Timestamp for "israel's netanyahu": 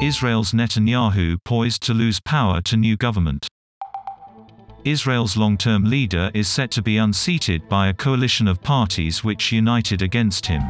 0.00-1.42